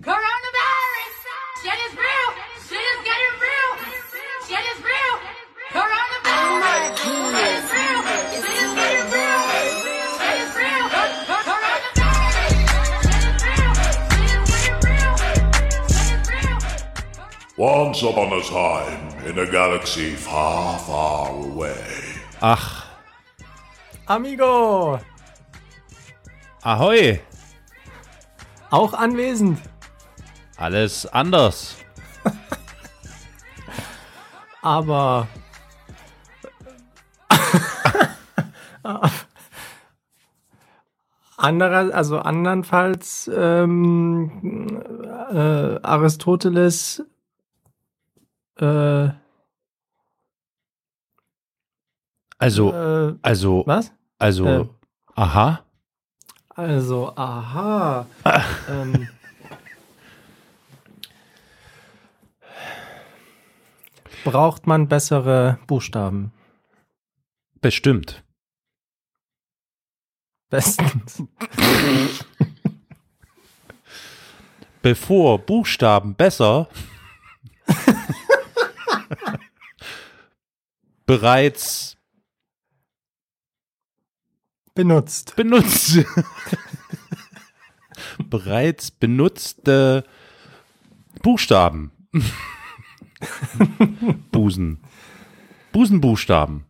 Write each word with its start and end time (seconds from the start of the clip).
Coronavirus! 0.00 1.14
Shit 1.60 1.76
is 1.76 1.92
real! 1.92 2.28
Shit 2.64 2.80
is 2.80 3.00
getting 3.04 3.34
real! 3.36 3.70
Shit 4.48 4.64
is 4.72 4.80
real! 4.80 5.14
Coronavirus! 5.76 6.96
Shit 7.36 7.52
is 7.52 7.68
real! 7.68 8.00
Shit 8.32 8.64
is 8.64 8.72
getting 8.80 9.12
real! 9.12 9.44
Shit 10.16 10.40
is 10.40 10.56
real! 10.56 10.88
Coronavirus! 11.28 12.48
Shit 13.04 13.28
is 13.28 13.44
real! 13.44 13.72
Shit 13.76 14.32
is 14.32 14.48
getting 14.48 14.80
real! 14.88 15.12
Shit 15.92 16.16
is 16.16 16.24
real! 16.32 16.56
Once 17.58 18.00
upon 18.02 18.32
a 18.32 18.40
time, 18.40 19.04
in 19.26 19.38
a 19.38 19.44
galaxy 19.50 20.14
far, 20.14 20.78
far 20.78 21.28
away. 21.28 21.84
Ach, 22.40 22.86
Amigo! 24.08 24.98
ahoi! 26.64 27.20
Auch 28.70 28.94
anwesend. 28.94 29.69
Alles 30.60 31.06
anders. 31.06 31.74
Aber. 34.60 35.26
Anderer, 41.38 41.94
also 41.94 42.18
andernfalls 42.18 43.30
ähm, 43.34 44.82
äh, 45.30 45.80
Aristoteles 45.82 47.02
äh, 48.56 49.08
Also, 52.38 52.72
äh, 52.74 53.14
also, 53.22 53.62
was? 53.66 53.92
also, 54.18 54.46
Äh. 54.46 54.64
aha. 55.14 55.60
Also, 56.50 57.12
aha. 57.16 58.04
ähm, 58.68 59.08
braucht 64.24 64.66
man 64.66 64.88
bessere 64.88 65.58
Buchstaben? 65.66 66.32
Bestimmt. 67.60 68.24
Bestens. 70.48 71.22
Bevor 74.82 75.38
Buchstaben 75.38 76.14
besser 76.14 76.68
bereits 81.06 81.98
Benutzt. 84.74 85.36
benutzt 85.36 85.98
bereits 88.30 88.90
benutzte 88.90 90.04
Buchstaben. 91.22 91.92
Busen. 94.32 94.78
Busenbuchstaben. 95.72 96.64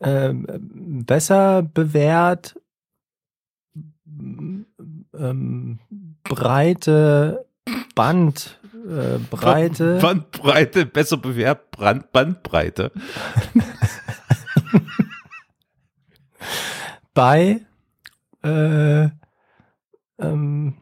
ähm, 0.00 1.04
besser 1.06 1.62
bewährt 1.62 2.58
ähm, 4.06 5.78
breite 6.24 7.46
Band 7.94 8.58
äh, 8.88 9.18
breite 9.30 9.98
Bandbreite, 10.00 10.86
besser 10.86 11.16
bewerbt, 11.18 11.72
Brand, 11.72 12.10
Bandbreite. 12.12 12.92
bei 17.12 17.60
äh, 18.42 19.08
ähm, 20.18 20.74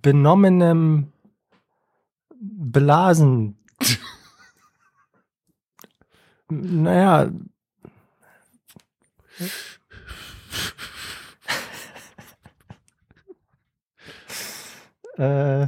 benommenem 0.00 1.12
Blasen. 2.44 3.56
naja. 6.50 7.30
äh, 15.16 15.66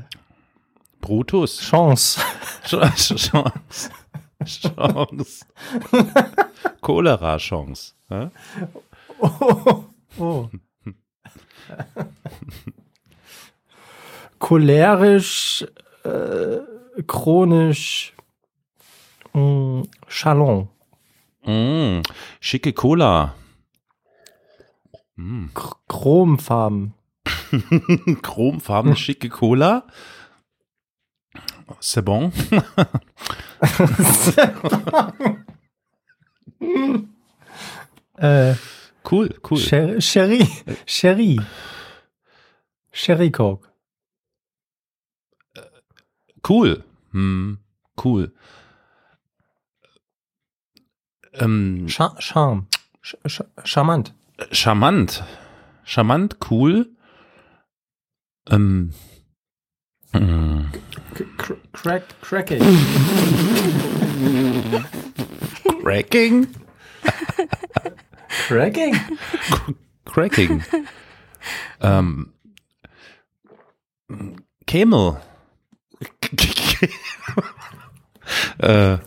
Brutus. 1.01 1.61
Chance. 1.61 2.21
Ch- 2.65 3.17
Chance. 3.17 3.91
Chance. 4.45 5.47
Cholera-Chance. 6.81 7.95
Ja? 8.11 8.31
Oh. 9.21 9.85
oh. 10.19 10.49
Cholerisch, 14.39 15.65
äh, 16.05 16.59
chronisch, 17.07 18.15
mh, 19.33 19.83
Chalon. 20.09 20.69
Mm, 21.47 22.03
schicke 22.41 22.73
Cola. 22.73 23.35
Ch- 25.17 25.77
Chromfarben. 25.89 26.95
Chromfarbene 28.23 28.97
schicke 28.97 29.29
Cola. 29.29 29.87
C'est 31.81 32.03
bon. 32.03 32.33
Äh, 38.17 38.55
Cool, 39.07 39.29
cool. 39.51 39.59
Sher 39.59 40.01
Sherry. 40.01 40.49
Sherry. 40.87 41.39
Sherry 42.91 43.31
Coke. 43.31 43.69
Cool. 46.47 46.85
Hm, 47.13 47.59
cool. 47.97 48.33
Ähm, 51.33 51.87
Cha 51.89 52.15
Charme. 52.21 52.67
Ch 53.03 53.17
ch 53.27 53.43
charmant. 53.65 54.13
charmant. 54.53 55.23
Charmant, 55.85 56.37
cool. 56.49 56.87
Ähm, 58.51 58.93
Cr 60.13 61.55
crack 61.73 62.03
cracking. 62.21 62.61
cracking? 65.83 66.47
cracking? 68.49 68.95
Cracking. 70.05 70.63
ähm, 71.81 72.33
Camel. 74.67 75.21
Äh, 78.59 78.99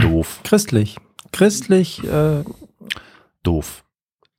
doof, 0.00 0.40
Christlich. 0.44 0.96
Christlich, 1.32 2.02
äh, 2.04 2.44
doof, 3.42 3.84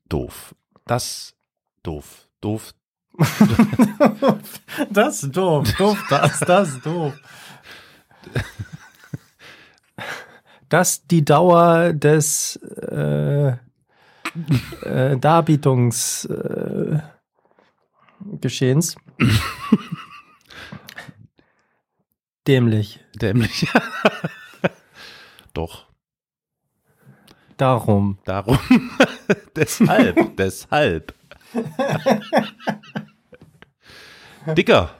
doof. 0.09 0.55
Das, 0.85 1.35
doof, 1.83 2.27
doof. 2.41 2.73
Das 4.91 5.23
ist 5.23 5.35
doof, 5.35 5.73
doof, 5.77 6.03
das, 6.09 6.39
das 6.39 6.69
ist 6.69 6.85
doof. 6.85 7.13
Dass 10.69 11.07
die 11.07 11.25
Dauer 11.25 11.93
des 11.93 12.57
äh, 12.57 13.53
äh, 14.81 15.17
Darbietungs 15.17 16.25
äh, 16.25 16.99
Geschehens 18.41 18.95
dämlich. 22.47 22.99
Dämlich. 23.15 23.67
Doch, 25.53 25.87
Darum. 27.57 28.19
darum. 28.23 28.59
deshalb, 29.55 30.35
deshalb. 30.37 31.15
Dicker. 34.55 34.95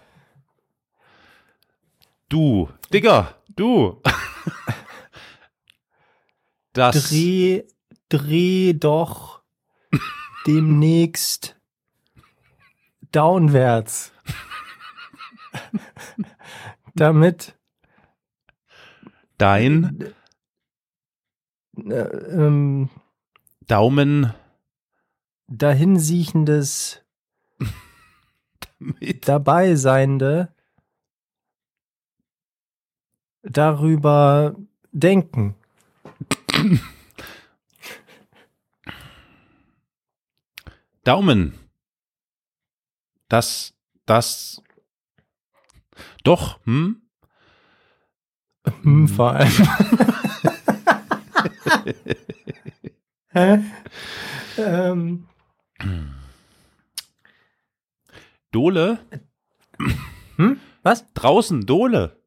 Du, 2.30 2.70
Dicker, 2.92 3.36
du. 3.56 4.02
Das. 6.74 7.10
Dreh, 7.10 7.64
dreh 8.10 8.74
doch 8.74 9.44
demnächst 10.48 11.57
downwärts. 13.12 14.12
Damit 16.96 17.58
Dein 19.38 20.14
äh, 21.78 21.92
ähm, 21.92 22.90
Daumen 23.68 24.34
dahinsiechendes 25.48 27.04
mit 28.80 29.28
Dabeiseiende 29.28 30.54
darüber 33.44 34.56
denken. 34.92 35.56
Daumen 41.04 41.67
Das, 43.30 43.74
das. 44.06 44.62
Doch, 46.24 46.60
hm? 46.66 47.02
Hm, 48.84 49.08
vor 49.08 49.34
allem. 49.34 49.52
Ähm, 54.58 55.28
Dole? 58.52 59.00
hm? 60.38 60.60
Was? 60.82 61.06
Draußen, 61.14 61.66
Dole. 61.66 62.18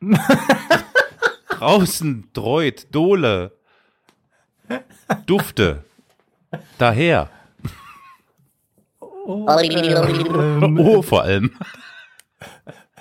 Draußen, 1.48 2.30
Dreut, 2.32 2.86
Dole. 2.94 3.52
Dufte. 5.26 5.84
Daher. 6.78 7.30
Oh, 9.26 9.46
ähm, 9.48 10.78
Oh, 10.78 11.02
vor 11.02 11.22
allem. 11.22 11.50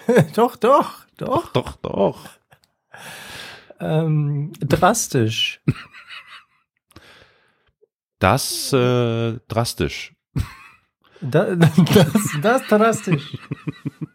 doch, 0.36 0.56
doch, 0.56 1.06
doch. 1.18 1.52
Doch, 1.52 1.76
doch. 1.78 2.30
Ähm, 3.80 4.54
drastisch. 4.60 5.62
Das 8.20 8.72
äh, 8.72 9.34
drastisch, 9.50 10.14
Da, 11.20 11.56
das, 11.56 12.14
das 12.42 12.68
drastisch. 12.68 13.38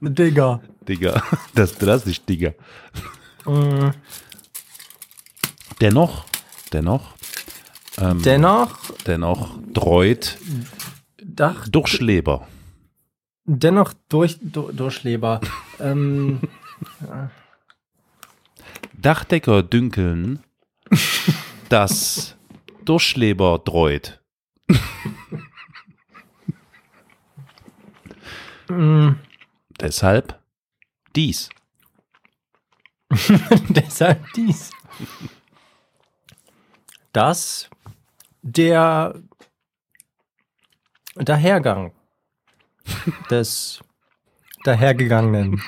Digga. 0.00 0.62
Digga. 0.88 1.22
Das 1.54 1.76
drastisch, 1.76 2.22
Digga. 2.24 2.54
Mm, 3.44 3.90
Dennoch, 5.80 6.24
dennoch, 6.72 7.14
ähm, 7.98 8.22
Dennoch, 8.22 8.78
dennoch 9.06 9.58
Dreut, 9.72 10.38
Dach, 11.38 11.68
Durchschleber. 11.68 12.48
dennoch 13.44 13.94
durch, 14.08 14.38
du, 14.40 14.72
Durchleber. 14.72 15.40
ähm, 15.78 16.40
Dachdecker 18.92 19.62
dünkeln, 19.62 20.42
das 21.68 22.36
Durchschleber 22.84 23.60
Dreut. 23.64 24.20
mm, 28.68 29.10
Deshalb 29.80 30.40
dies. 31.14 31.50
deshalb 33.68 34.32
dies. 34.32 34.72
Das 37.12 37.70
der 38.42 39.14
Dahergang 41.18 41.92
des 43.30 43.80
Dahergegangenen. 44.64 45.62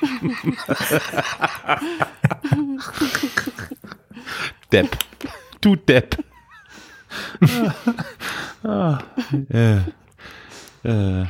Depp. 4.73 4.97
Du 5.61 5.77
Depp. 5.77 6.25
ah, 8.65 8.99
äh, 9.49 9.77
äh, 10.85 11.27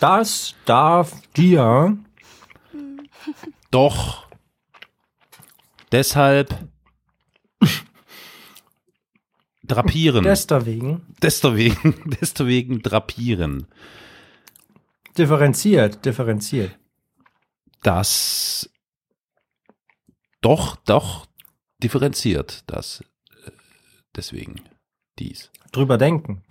Das 0.00 0.54
darf 0.64 1.12
dir 1.36 1.96
doch. 3.70 4.26
Deshalb 5.92 6.54
drapieren. 9.62 10.24
deswegen 10.24 11.02
deswegen, 11.22 11.94
deswegen 12.20 12.82
drapieren. 12.82 13.66
differenziert, 15.16 16.04
differenziert. 16.04 16.78
Das 17.82 18.70
doch, 20.40 20.76
doch 20.76 21.26
differenziert. 21.82 22.64
Das 22.66 23.02
äh, 23.46 23.50
deswegen 24.16 24.60
dies. 25.18 25.50
Drüber 25.70 25.98
denken. 25.98 26.42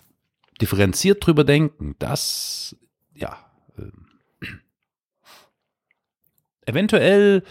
Differenziert 0.61 1.25
drüber 1.25 1.43
denken. 1.43 1.95
Das 1.99 2.75
ja. 3.13 3.37
Ähm, 3.77 4.07
eventuell 6.65 7.43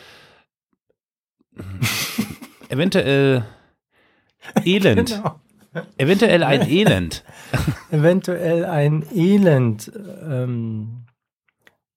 eventuell 2.69 3.47
Elend. 4.65 5.11
Genau. 5.11 5.41
Eventuell 5.99 6.43
ein 6.43 6.63
Elend. 6.69 7.25
Eventuell 7.91 8.65
ein 8.65 9.07
Elend 9.15 9.93
ähm, 9.95 11.05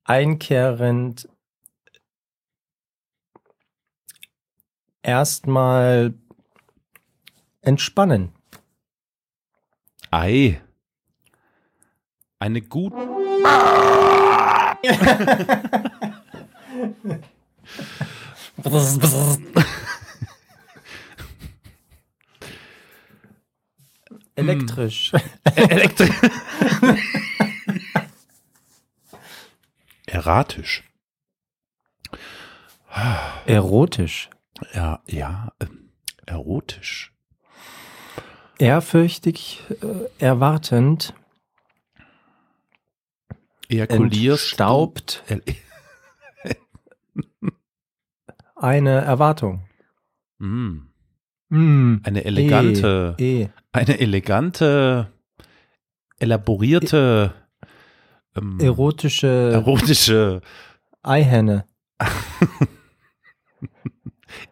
einkehrend 0.04 1.30
erstmal 5.02 6.14
entspannen. 7.62 8.34
Ei. 10.12 10.62
Eine 12.40 12.62
gut. 12.62 12.94
Elektrisch. 24.50 25.12
Elektri 25.56 26.10
Erratisch. 30.06 30.84
Erotisch. 33.46 34.30
Ja, 34.74 35.02
ja, 35.08 35.52
ähm, 35.60 35.90
erotisch. 36.26 37.12
Ehrfürchtig, 38.60 39.64
äh, 39.82 40.24
erwartend, 40.24 41.14
Ejakulierst 43.68 44.44
entstaubt 44.44 45.24
du- 45.28 45.42
eine 48.56 49.02
Erwartung. 49.02 49.68
Mm, 50.38 50.90
Mm. 51.54 52.02
eine 52.04 52.26
elegante, 52.26 53.16
E. 53.20 53.48
eine 53.72 54.00
elegante, 54.00 55.12
elaborierte, 56.18 57.34
ähm, 58.36 58.60
Erotische 58.60 59.52
erotische, 59.54 60.42
Eihenne. 61.04 61.66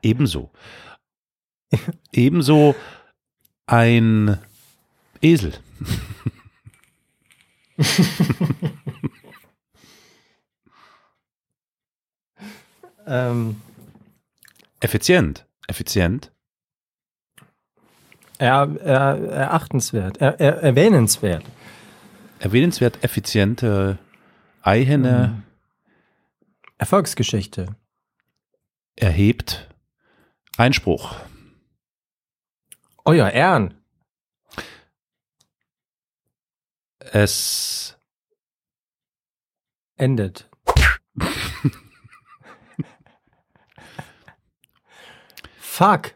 ebenso. 0.03 0.51
ebenso 2.11 2.75
ein 3.65 4.37
Esel. 5.21 5.53
Ähm, 13.05 13.59
Effizient. 14.79 15.45
Effizient. 15.67 16.31
Er, 18.41 18.75
er, 18.81 19.15
erachtenswert, 19.29 20.17
er, 20.17 20.39
er, 20.39 20.53
erwähnenswert. 20.63 21.43
Erwähnenswert 22.39 23.03
effiziente 23.03 23.99
Eihenne 24.63 25.43
Erfolgsgeschichte. 26.79 27.75
erhebt 28.95 29.69
Einspruch. 30.57 31.15
Euer 33.05 33.29
Ehren. 33.29 33.75
Es 36.99 37.97
Endet. 39.97 40.49
Fuck. 45.59 46.15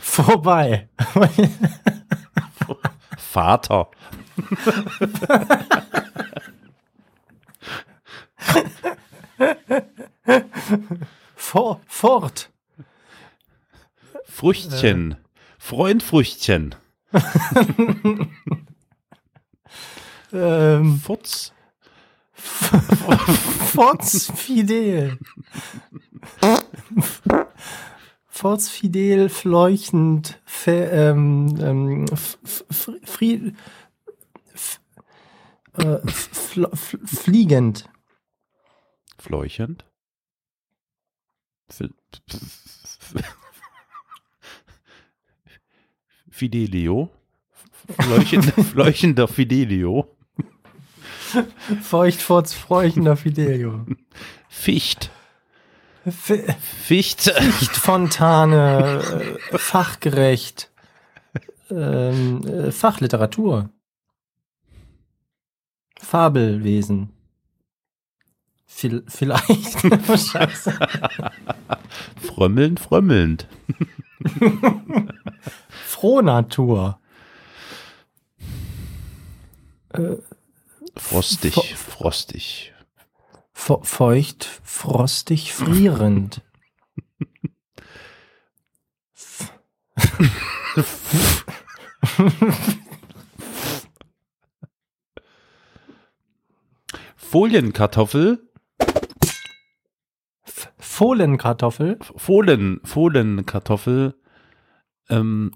Vorbei. 0.00 0.88
Vater. 3.16 3.90
For, 11.36 11.80
fort. 11.86 12.50
Früchtchen. 14.24 15.16
Freundfrüchtchen. 15.58 16.74
Ähm, 20.32 21.00
Futz. 21.00 21.52
Forts 22.34 24.30
Fidel. 24.34 25.18
Forts 28.36 28.68
Fidel, 28.68 29.30
fleuchtend, 29.30 30.42
fe, 30.44 30.84
ähm, 30.92 31.56
ähm, 31.58 32.04
f- 32.12 32.36
f- 32.44 32.92
Fried, 33.04 33.54
f- 34.52 34.78
Äh, 35.78 36.06
fl 36.06 36.68
fl 36.74 36.98
fliegend. 37.06 37.88
Fleuchend. 39.18 39.86
Fi- 41.70 41.88
Fidelio. 46.30 47.10
Fleuchender, 47.98 48.52
fleuchender 48.64 49.28
Fidelio. 49.28 50.14
Feucht 51.80 52.20
vor 52.20 52.44
freuchender 52.44 53.16
Fidelio. 53.16 53.86
Ficht. 54.50 55.10
F 56.06 56.32
Ficht. 56.84 57.26
Lichtfontane, 57.26 59.02
äh, 59.52 59.58
fachgerecht, 59.58 60.70
ähm, 61.68 62.46
äh, 62.46 62.70
Fachliteratur, 62.70 63.70
Fabelwesen. 66.00 67.12
Viel, 68.66 69.04
vielleicht. 69.08 69.80
Scheiße. 69.80 70.78
Frömmeln, 72.22 72.76
frömmelnd. 72.76 73.48
Frohnatur. 75.86 77.00
Frostig, 80.94 81.74
frostig. 81.74 82.74
Fe 83.66 83.80
feucht, 83.82 84.60
frostig, 84.62 85.52
frierend. 85.52 86.40
Folienkartoffel. 97.16 98.48
F 100.44 100.72
Fohlenkartoffel. 100.78 101.98
Fohlen, 102.14 102.80
Fohlenkartoffel. 102.84 104.14
Ähm, 105.08 105.50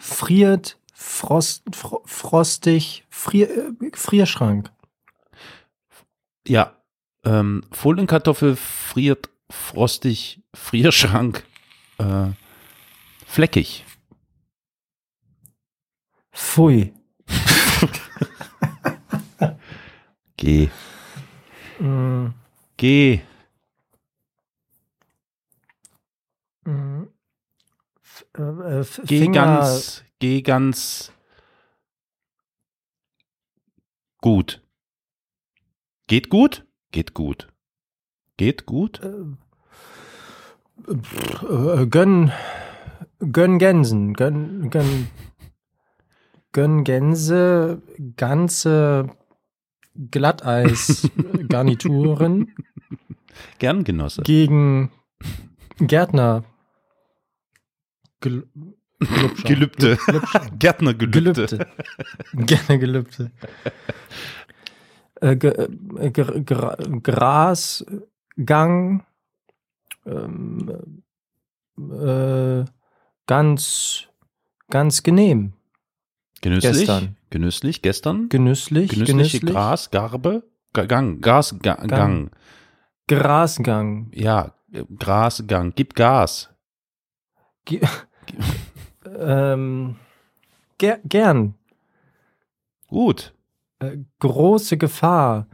Friert, 0.00 0.80
frost, 0.92 1.62
fro 1.72 2.02
frostig, 2.04 3.06
frier, 3.10 3.48
äh, 3.48 3.70
Frierschrank. 3.94 4.72
Ja. 6.48 6.72
Ähm, 7.24 7.64
Fohlenkartoffel 7.72 8.56
friert 8.56 9.30
frostig, 9.50 10.42
Frierschrank. 10.54 11.44
Äh, 11.98 12.28
fleckig. 13.26 13.84
Pfui. 16.32 16.92
Geh. 20.36 20.68
Mm, 21.78 22.34
Geh. 22.76 23.20
mm. 26.64 27.08
Äh, 28.34 28.84
Geh 29.04 29.28
ganz, 29.28 30.04
geh 30.18 30.42
ganz 30.42 31.12
gut. 34.20 34.65
Geht 36.06 36.30
gut? 36.30 36.64
Geht 36.92 37.14
gut. 37.14 37.48
Geht 38.36 38.64
gut? 38.66 39.00
äh, 39.02 39.24
gönn, 41.86 42.30
gönn 43.18 43.58
Gänsen, 43.58 44.12
gönn, 44.14 44.70
gönn, 44.70 45.08
gönn 46.52 46.84
Gänse, 46.84 47.82
ganze 48.16 49.10
Glatteis-Garnituren 50.10 52.54
Gern, 53.58 53.82
Genosse. 53.84 54.22
gegen 54.22 54.90
Gärtner. 55.78 56.44
Gel. 58.20 58.44
Gelübde. 59.44 59.98
Gelübscher. 60.06 60.50
Gärtnergelübde. 60.58 61.46
Gelübde. 61.46 61.66
Gerne 62.32 62.78
Gelübde. 62.78 63.30
Äh, 65.26 65.36
ge, 65.36 65.68
äh, 65.98 66.10
gra, 66.10 66.76
Grasgang. 67.02 69.04
Ähm, 70.06 71.02
äh, 71.78 72.64
ganz, 73.26 74.04
ganz 74.70 75.02
genehm. 75.02 75.52
Genüsslich. 76.42 76.78
Gestern. 76.78 77.16
Genüsslich. 77.30 77.82
Gestern. 77.82 78.28
Genüsslich. 78.28 78.90
Genüssliche 78.90 79.40
genüsslich. 79.40 79.52
Gras, 79.52 79.90
Garbe. 79.90 80.44
Ga- 80.72 80.86
Gang. 80.86 81.20
Gas, 81.20 81.56
ga, 81.60 81.74
Gang. 81.74 81.88
Gang. 81.88 82.30
Grasgang. 83.08 84.10
Ja. 84.14 84.52
Grasgang. 84.98 85.72
Gib 85.74 85.94
Gas. 85.94 86.50
Ge 87.64 87.80
ähm, 89.18 89.96
ger 90.78 90.98
gern. 91.04 91.54
Gut. 92.88 93.32
Äh, 93.78 93.98
große 94.20 94.78
Gefahr. 94.78 95.48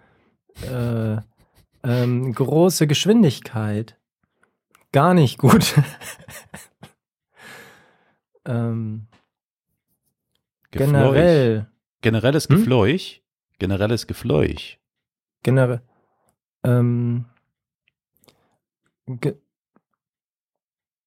Äh, 0.63 1.17
ähm, 1.83 2.33
große 2.33 2.87
Geschwindigkeit. 2.87 3.99
Gar 4.93 5.15
nicht 5.15 5.39
gut. 5.39 5.75
ähm, 8.45 9.09
Gefleuch. 10.71 10.93
generell. 10.93 11.71
Generelles 12.03 12.49
Hm? 12.49 12.57
Gefleuch. 12.57 13.23
Generelles 13.59 14.07
Gefleuch. 14.07 14.79
Generell. 15.43 15.83
Ähm, 16.65 17.27
ge 19.07 19.37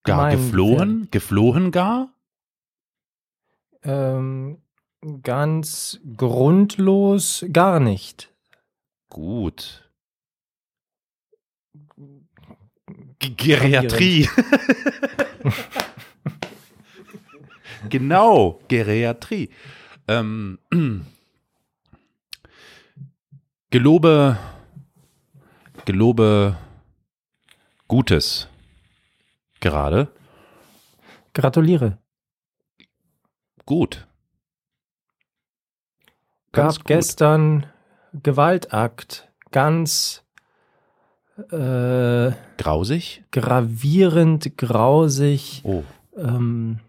Gar 0.03 0.31
geflohen? 0.31 1.07
Geflohen 1.11 1.71
gar? 1.71 2.11
ähm, 3.83 4.61
ganz 5.21 5.99
grundlos 6.17 7.45
gar 7.51 7.79
nicht. 7.79 8.33
Gut. 9.09 9.87
Geriatrie. 13.19 14.27
genau, 17.89 18.59
Geriatrie. 18.67 19.49
Ähm, 20.07 20.59
gelobe, 23.69 24.37
gelobe 25.85 26.57
Gutes. 27.87 28.47
Gerade. 29.59 30.11
Gratuliere. 31.33 31.99
Gut. 33.65 34.07
Gab 36.55 36.75
gut. 36.75 36.85
gestern 36.85 37.65
Gewaltakt. 38.23 39.29
Ganz 39.51 40.23
äh, 41.51 42.31
Grausig? 42.57 43.23
gravierend, 43.31 44.57
grausig. 44.57 45.61
Oh 45.65 45.83
Ähm, 46.17 46.79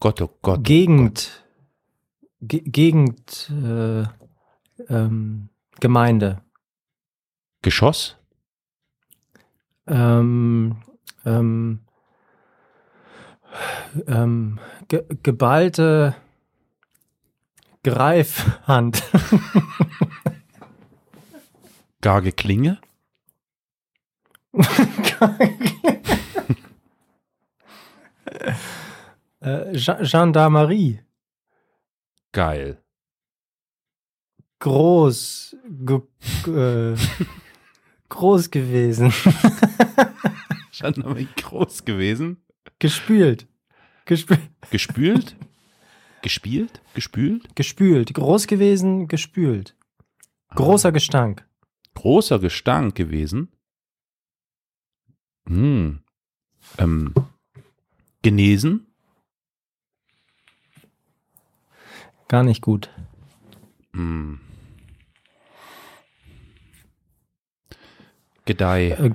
Gott, 0.00 0.20
oh 0.22 0.30
Gott. 0.42 0.62
Gegend. 0.64 1.44
Ge 2.40 2.60
Gegend. 2.60 3.50
Äh, 3.50 4.04
ähm, 4.88 5.48
Gemeinde. 5.80 6.42
Geschoss? 7.62 8.16
Ähm, 9.88 10.76
ähm, 11.24 11.80
ähm, 14.06 14.58
ge 14.88 15.04
geballte 15.22 16.14
Greifhand. 17.86 19.00
Gar 22.00 22.20
Geklinge? 22.22 22.80
äh, 29.40 29.72
Gendarmerie. 29.72 31.00
Geil. 32.32 32.82
Groß. 34.58 35.56
Äh, 36.48 36.96
groß 38.08 38.50
gewesen. 38.50 39.12
Aber 40.82 41.22
groß 41.22 41.84
gewesen. 41.84 42.42
Gespült. 42.80 43.46
Gespült. 44.06 44.40
Gespült? 44.70 45.36
Gespielt? 46.22 46.80
Gespült? 46.94 47.54
Gespült. 47.54 48.14
Groß 48.14 48.46
gewesen, 48.46 49.08
gespült. 49.08 49.76
Großer 50.54 50.92
Gestank. 50.92 51.46
Großer 51.94 52.38
Gestank 52.38 52.94
gewesen. 52.94 53.52
Hm. 55.48 56.00
Ähm. 56.78 57.14
Genesen? 58.22 58.86
Gar 62.28 62.42
nicht 62.42 62.62
gut. 62.62 62.90
Hm. 63.92 64.40
Gedeih. 68.46 68.90
Äh, 68.90 69.10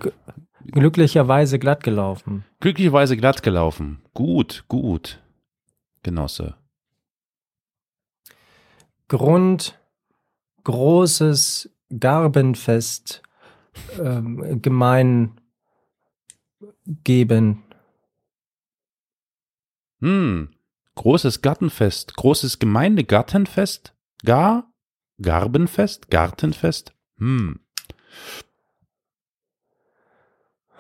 glücklicherweise 0.68 1.60
glatt 1.60 1.84
gelaufen. 1.84 2.46
Glücklicherweise 2.60 3.18
glatt 3.18 3.44
gelaufen. 3.44 4.02
Gut, 4.14 4.66
gut. 4.68 5.22
Genosse. 6.04 6.61
Grund, 9.12 9.78
großes 10.64 11.70
Garbenfest, 12.00 13.22
ähm, 14.00 14.62
gemein 14.62 15.42
geben. 17.04 17.62
Hm. 20.00 20.56
Großes 20.96 21.42
Gartenfest. 21.42 22.16
Großes 22.16 22.60
Gemeindegartenfest. 22.60 23.94
Gar? 24.24 24.72
Garbenfest? 25.22 26.10
Gartenfest? 26.10 26.94
Hm. 27.18 27.60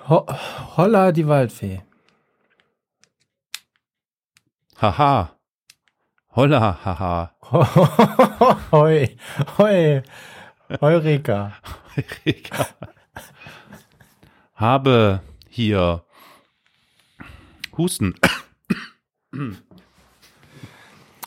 Ho 0.07 0.25
Holla 0.77 1.11
die 1.11 1.27
Waldfee. 1.27 1.81
Haha. 4.77 5.38
Holla, 6.33 6.77
haha. 6.85 7.31
Hoi, 8.71 9.17
hoi, 9.57 10.01
Heureka. 10.79 11.51
Erika. 11.97 12.67
Habe 14.55 15.19
hier 15.50 16.05
Husten. 17.77 18.15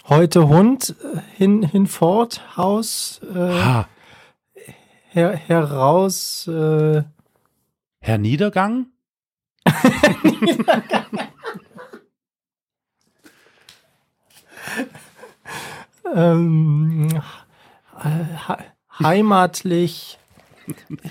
Heute 0.09 0.49
Hund 0.49 0.97
äh, 1.03 1.21
hin, 1.37 1.63
hinfort, 1.63 2.57
Haus 2.57 3.21
äh, 3.35 3.61
Ha. 3.61 3.89
her, 5.11 5.37
heraus. 5.37 6.49
Äh, 6.49 7.03
Herr 8.01 8.19
Niedergang? 8.19 8.87
ähm, 16.15 17.09
he 18.03 18.55
heimatlich 19.05 20.19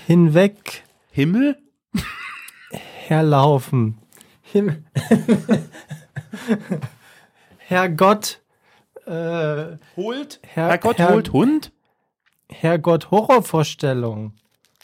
hinweg 0.06 0.82
Himmel? 1.10 1.56
herlaufen. 3.06 3.98
Him 4.42 4.84
Herrgott, 7.58 8.40
äh, 9.06 9.76
Holt? 9.96 10.40
Herr- 10.42 10.68
Herrgott 10.68 10.98
Herr- 10.98 11.12
holt 11.12 11.32
Hund? 11.32 11.72
Herrgott 12.50 13.10
Horrorvorstellung. 13.10 14.32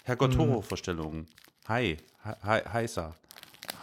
Herrgott 0.04 0.36
Horrorvorstellungen. 0.36 1.26
Hi. 1.68 1.98
Hi, 2.24 2.32
hi, 2.44 2.60
heißer. 2.72 3.14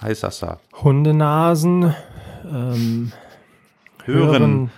Heißer. 0.01 0.59
Hundenasen, 0.83 1.95
ähm, 2.43 3.11
Hören. 4.03 4.71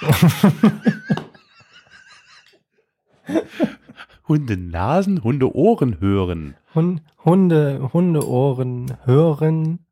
Hundenasen, 4.28 5.22
Hundeohren 5.22 6.00
hören. 6.00 6.56
Hun 6.74 7.00
Hunde, 7.24 7.90
Hundeohren 7.92 8.96
hören. 9.04 9.86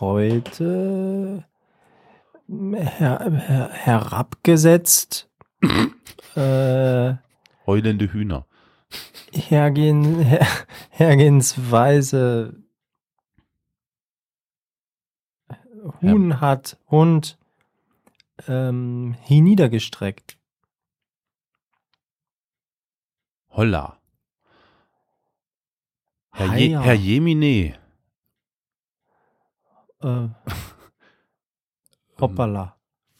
Heute 0.00 1.44
her 2.48 3.30
her 3.30 3.68
herabgesetzt. 3.72 5.28
äh, 6.34 7.14
Heulende 7.66 8.12
Hühner. 8.12 8.46
hergehen, 9.32 10.18
her 10.20 10.46
hergehensweise 10.90 12.54
Huhn 16.00 16.40
hat 16.40 16.78
Hund 16.90 17.38
ähm, 18.48 19.16
hinniedergestreckt. 19.22 20.38
Holla. 23.50 23.98
Herr, 26.32 26.56
Je. 26.56 26.76
Herr 26.76 26.94
Jemine. 26.94 27.78
Äh, 30.00 30.28
hoppala. 32.20 32.76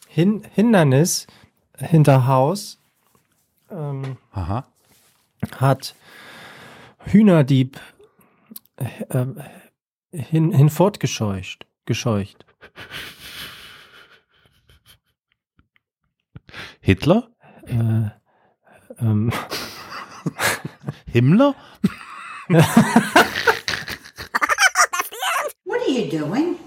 Hin 0.09 0.43
Hindernis 0.55 1.27
hinter 1.79 2.27
Haus 2.27 2.79
ähm, 3.71 4.17
Aha. 4.33 4.67
hat 5.57 5.95
Hühnerdieb 7.05 7.81
äh, 8.77 9.25
hin, 10.13 10.53
hinfortgescheucht. 10.53 11.67
Gescheucht. 11.85 12.47
Hitler? 16.83 17.29
Äh, 17.66 18.11
ähm, 19.01 19.33
Himmler? 21.07 21.55
What 25.64 25.81
are 25.81 25.90
you 25.90 26.11
doing? 26.11 26.59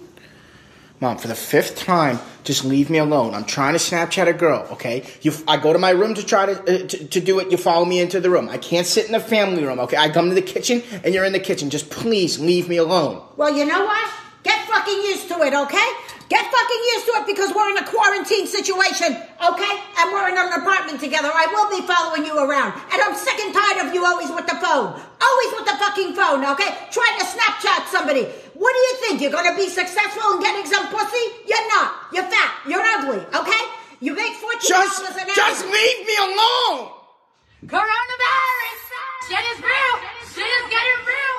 Mom, 1.02 1.18
for 1.18 1.28
the 1.28 1.36
fifth 1.36 1.86
time, 1.86 2.20
just 2.46 2.64
leave 2.64 2.90
me 2.90 2.98
alone. 2.98 3.34
I'm 3.36 3.44
trying 3.44 3.74
to 3.74 3.80
Snapchat 3.80 4.30
a 4.30 4.34
girl, 4.34 4.66
okay? 4.72 5.04
You, 5.22 5.34
I 5.50 5.58
go 5.58 5.74
to 5.74 5.80
my 5.80 5.90
room 5.90 6.14
to 6.16 6.26
try 6.26 6.46
to, 6.46 6.54
uh, 6.62 6.88
to 6.88 7.08
to 7.08 7.20
do 7.20 7.40
it. 7.40 7.52
You 7.52 7.58
follow 7.58 7.84
me 7.84 8.00
into 8.00 8.22
the 8.22 8.30
room. 8.30 8.48
I 8.48 8.58
can't 8.58 8.88
sit 8.88 9.06
in 9.06 9.12
the 9.12 9.20
family 9.20 9.66
room, 9.66 9.80
okay? 9.80 9.98
I 9.98 10.08
come 10.10 10.30
to 10.30 10.36
the 10.36 10.42
kitchen 10.42 10.82
and 11.04 11.14
you're 11.14 11.26
in 11.26 11.34
the 11.34 11.42
kitchen. 11.42 11.70
Just 11.70 11.90
please 11.90 12.40
leave 12.40 12.70
me 12.70 12.78
alone. 12.78 13.22
Well, 13.36 13.54
you 13.54 13.66
know 13.66 13.84
what? 13.84 14.10
Get 14.44 14.66
fucking 14.66 15.02
used 15.02 15.28
to 15.28 15.42
it, 15.42 15.54
okay? 15.54 15.90
Get 16.28 16.42
fucking 16.42 16.82
used 16.98 17.06
to 17.06 17.14
it 17.22 17.26
because 17.30 17.54
we're 17.54 17.70
in 17.70 17.78
a 17.78 17.86
quarantine 17.86 18.48
situation, 18.50 19.14
okay? 19.14 19.74
And 20.02 20.06
we're 20.10 20.26
in 20.34 20.38
an 20.38 20.58
apartment 20.58 20.98
together. 21.00 21.30
I 21.30 21.46
will 21.54 21.70
be 21.70 21.86
following 21.86 22.26
you 22.26 22.34
around. 22.34 22.74
And 22.90 22.98
I'm 22.98 23.14
sick 23.14 23.38
and 23.46 23.54
tired 23.54 23.86
of 23.86 23.94
you 23.94 24.02
always 24.02 24.34
with 24.34 24.50
the 24.50 24.58
phone. 24.58 24.98
Always 24.98 25.52
with 25.54 25.70
the 25.70 25.78
fucking 25.78 26.18
phone, 26.18 26.42
okay? 26.58 26.90
Trying 26.90 27.16
to 27.22 27.26
Snapchat 27.30 27.94
somebody. 27.94 28.26
What 28.58 28.74
do 28.74 28.80
you 28.90 28.94
think? 29.06 29.22
You're 29.22 29.32
gonna 29.38 29.54
be 29.56 29.70
successful 29.70 30.34
in 30.34 30.42
getting 30.42 30.66
some 30.66 30.90
pussy? 30.90 31.26
You're 31.46 31.68
not. 31.78 32.10
You're 32.12 32.26
fat. 32.26 32.52
You're 32.66 32.82
ugly, 32.82 33.22
okay? 33.30 33.64
You 34.02 34.16
make 34.18 34.34
$14 34.34 34.66
Just, 34.66 35.06
an 35.06 35.30
hour. 35.30 35.36
just 35.36 35.62
leave 35.66 36.00
me 36.10 36.16
alone. 36.26 36.90
Coronavirus! 37.70 38.82
Shit 39.30 39.46
is 39.54 39.60
real! 39.62 39.96
Shit 40.34 40.50
is 40.50 40.66
getting 40.74 41.00
real! 41.06 41.35